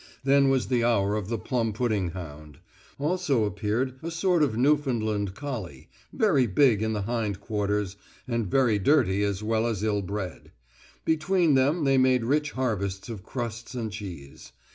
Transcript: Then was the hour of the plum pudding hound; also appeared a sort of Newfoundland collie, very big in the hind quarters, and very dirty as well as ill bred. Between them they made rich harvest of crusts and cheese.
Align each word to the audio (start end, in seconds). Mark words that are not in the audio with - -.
Then 0.23 0.49
was 0.49 0.65
the 0.69 0.83
hour 0.83 1.13
of 1.13 1.27
the 1.27 1.37
plum 1.37 1.73
pudding 1.73 2.09
hound; 2.09 2.57
also 2.97 3.45
appeared 3.45 3.99
a 4.01 4.09
sort 4.09 4.41
of 4.41 4.57
Newfoundland 4.57 5.35
collie, 5.35 5.89
very 6.11 6.47
big 6.47 6.81
in 6.81 6.93
the 6.93 7.03
hind 7.03 7.39
quarters, 7.39 7.97
and 8.27 8.47
very 8.47 8.79
dirty 8.79 9.21
as 9.23 9.43
well 9.43 9.67
as 9.67 9.83
ill 9.83 10.01
bred. 10.01 10.51
Between 11.05 11.53
them 11.53 11.83
they 11.83 11.99
made 11.99 12.25
rich 12.25 12.53
harvest 12.53 13.09
of 13.09 13.21
crusts 13.21 13.75
and 13.75 13.91
cheese. 13.91 14.53